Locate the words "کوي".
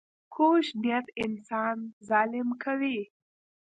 2.63-2.99